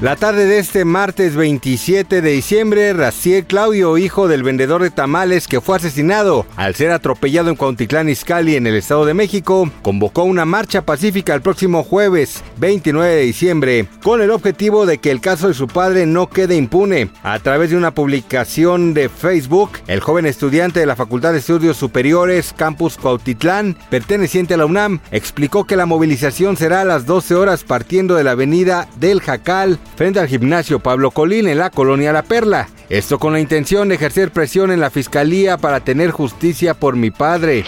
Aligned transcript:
La 0.00 0.14
tarde 0.14 0.46
de 0.46 0.60
este 0.60 0.84
martes 0.84 1.34
27 1.34 2.22
de 2.22 2.30
diciembre, 2.30 2.92
Raciel 2.92 3.44
Claudio, 3.46 3.98
hijo 3.98 4.28
del 4.28 4.44
vendedor 4.44 4.80
de 4.80 4.92
tamales 4.92 5.48
que 5.48 5.60
fue 5.60 5.76
asesinado 5.76 6.46
al 6.54 6.76
ser 6.76 6.92
atropellado 6.92 7.50
en 7.50 7.56
Cuautitlán 7.56 8.08
Izcalli 8.08 8.54
en 8.54 8.68
el 8.68 8.76
Estado 8.76 9.04
de 9.06 9.14
México, 9.14 9.68
convocó 9.82 10.22
una 10.22 10.44
marcha 10.44 10.82
pacífica 10.82 11.34
el 11.34 11.42
próximo 11.42 11.82
jueves 11.82 12.44
29 12.58 13.12
de 13.12 13.22
diciembre 13.22 13.88
con 14.04 14.22
el 14.22 14.30
objetivo 14.30 14.86
de 14.86 14.98
que 14.98 15.10
el 15.10 15.20
caso 15.20 15.48
de 15.48 15.54
su 15.54 15.66
padre 15.66 16.06
no 16.06 16.30
quede 16.30 16.54
impune. 16.54 17.10
A 17.24 17.40
través 17.40 17.70
de 17.70 17.76
una 17.76 17.92
publicación 17.92 18.94
de 18.94 19.08
Facebook, 19.08 19.72
el 19.88 19.98
joven 19.98 20.26
estudiante 20.26 20.78
de 20.78 20.86
la 20.86 20.94
Facultad 20.94 21.32
de 21.32 21.40
Estudios 21.40 21.76
Superiores 21.76 22.54
Campus 22.56 22.98
Cuautitlán, 22.98 23.76
perteneciente 23.90 24.54
a 24.54 24.58
la 24.58 24.66
UNAM, 24.66 25.00
explicó 25.10 25.64
que 25.64 25.74
la 25.74 25.86
movilización 25.86 26.56
será 26.56 26.82
a 26.82 26.84
las 26.84 27.04
12 27.04 27.34
horas 27.34 27.64
partiendo 27.64 28.14
de 28.14 28.22
la 28.22 28.30
avenida 28.30 28.88
del 29.00 29.20
Jacal 29.20 29.80
frente 29.96 30.20
al 30.20 30.28
gimnasio 30.28 30.80
Pablo 30.80 31.10
Colín 31.10 31.48
en 31.48 31.58
la 31.58 31.70
colonia 31.70 32.12
La 32.12 32.22
Perla. 32.22 32.68
Esto 32.88 33.18
con 33.18 33.32
la 33.32 33.40
intención 33.40 33.88
de 33.88 33.96
ejercer 33.96 34.30
presión 34.30 34.70
en 34.70 34.80
la 34.80 34.90
fiscalía 34.90 35.58
para 35.58 35.80
tener 35.80 36.10
justicia 36.10 36.74
por 36.74 36.96
mi 36.96 37.10
padre. 37.10 37.64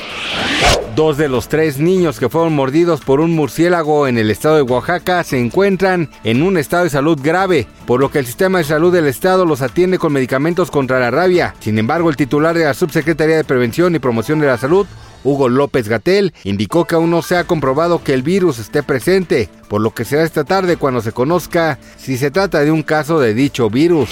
Dos 0.96 1.16
de 1.16 1.28
los 1.28 1.48
tres 1.48 1.78
niños 1.78 2.18
que 2.18 2.28
fueron 2.28 2.54
mordidos 2.54 3.00
por 3.00 3.20
un 3.20 3.34
murciélago 3.34 4.06
en 4.08 4.18
el 4.18 4.30
estado 4.30 4.56
de 4.56 4.62
Oaxaca 4.62 5.22
se 5.22 5.38
encuentran 5.38 6.10
en 6.24 6.42
un 6.42 6.58
estado 6.58 6.84
de 6.84 6.90
salud 6.90 7.18
grave, 7.22 7.68
por 7.86 8.00
lo 8.00 8.10
que 8.10 8.18
el 8.18 8.26
sistema 8.26 8.58
de 8.58 8.64
salud 8.64 8.92
del 8.92 9.06
estado 9.06 9.46
los 9.46 9.62
atiende 9.62 9.98
con 9.98 10.12
medicamentos 10.12 10.70
contra 10.70 10.98
la 10.98 11.10
rabia. 11.10 11.54
Sin 11.60 11.78
embargo, 11.78 12.10
el 12.10 12.16
titular 12.16 12.58
de 12.58 12.64
la 12.64 12.74
Subsecretaría 12.74 13.36
de 13.36 13.44
Prevención 13.44 13.94
y 13.94 14.00
Promoción 14.00 14.40
de 14.40 14.48
la 14.48 14.58
Salud 14.58 14.86
Hugo 15.24 15.48
López 15.48 15.88
Gatel 15.88 16.32
indicó 16.44 16.86
que 16.86 16.94
aún 16.94 17.10
no 17.10 17.22
se 17.22 17.36
ha 17.36 17.44
comprobado 17.44 18.02
que 18.02 18.14
el 18.14 18.22
virus 18.22 18.58
esté 18.58 18.82
presente, 18.82 19.48
por 19.68 19.80
lo 19.80 19.94
que 19.94 20.04
será 20.04 20.22
esta 20.22 20.44
tarde 20.44 20.76
cuando 20.76 21.00
se 21.00 21.12
conozca 21.12 21.78
si 21.96 22.16
se 22.16 22.30
trata 22.30 22.60
de 22.60 22.70
un 22.70 22.82
caso 22.82 23.20
de 23.20 23.34
dicho 23.34 23.70
virus. 23.70 24.10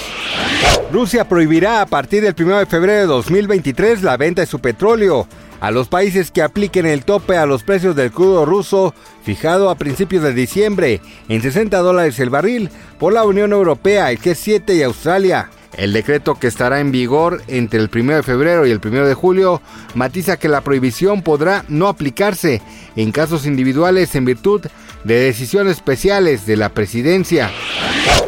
Rusia 0.92 1.28
prohibirá 1.28 1.82
a 1.82 1.86
partir 1.86 2.22
del 2.22 2.34
1 2.38 2.58
de 2.58 2.66
febrero 2.66 3.00
de 3.00 3.06
2023 3.06 4.02
la 4.02 4.16
venta 4.16 4.42
de 4.42 4.46
su 4.46 4.58
petróleo 4.58 5.26
a 5.60 5.70
los 5.70 5.88
países 5.88 6.30
que 6.30 6.42
apliquen 6.42 6.86
el 6.86 7.04
tope 7.04 7.36
a 7.36 7.46
los 7.46 7.62
precios 7.62 7.96
del 7.96 8.12
crudo 8.12 8.44
ruso 8.44 8.94
fijado 9.22 9.70
a 9.70 9.74
principios 9.74 10.22
de 10.22 10.32
diciembre 10.32 11.00
en 11.28 11.42
60 11.42 11.76
dólares 11.78 12.18
el 12.20 12.30
barril 12.30 12.70
por 12.98 13.12
la 13.12 13.24
Unión 13.24 13.52
Europea, 13.52 14.10
el 14.10 14.20
G7 14.20 14.76
y 14.76 14.82
Australia. 14.82 15.50
El 15.78 15.92
decreto 15.92 16.34
que 16.34 16.48
estará 16.48 16.80
en 16.80 16.90
vigor 16.90 17.40
entre 17.46 17.78
el 17.78 17.88
1 17.94 18.16
de 18.16 18.22
febrero 18.24 18.66
y 18.66 18.72
el 18.72 18.80
1 18.84 19.06
de 19.06 19.14
julio 19.14 19.62
matiza 19.94 20.36
que 20.36 20.48
la 20.48 20.62
prohibición 20.62 21.22
podrá 21.22 21.64
no 21.68 21.86
aplicarse 21.86 22.60
en 22.96 23.12
casos 23.12 23.46
individuales 23.46 24.16
en 24.16 24.25
virtud 24.25 24.62
de 25.04 25.14
decisiones 25.20 25.75
especiales 25.75 26.47
de 26.47 26.56
la 26.56 26.70
presidencia. 26.70 27.53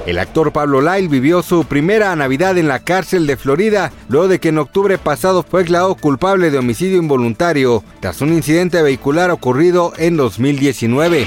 El 0.07 0.21
actor 0.21 0.53
Pablo 0.53 0.81
Lyle 0.81 1.09
vivió 1.09 1.43
su 1.43 1.65
primera 1.65 2.15
Navidad 2.15 2.57
en 2.57 2.69
la 2.69 2.79
cárcel 2.79 3.27
de 3.27 3.37
Florida 3.37 3.91
luego 4.09 4.29
de 4.29 4.39
que 4.39 4.51
en 4.51 4.59
octubre 4.59 4.97
pasado 4.97 5.43
fue 5.43 5.63
declarado 5.63 5.97
culpable 5.97 6.53
de 6.53 6.59
homicidio 6.59 6.99
involuntario 6.99 7.83
tras 7.99 8.21
un 8.21 8.33
incidente 8.33 8.81
vehicular 8.81 9.33
ocurrido 9.33 9.93
en 9.99 10.17
2019. 10.17 11.27